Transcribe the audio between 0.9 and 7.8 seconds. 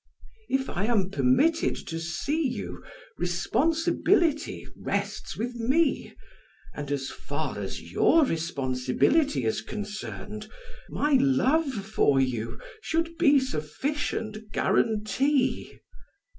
permitted to see you, responsibility rests with me, and as far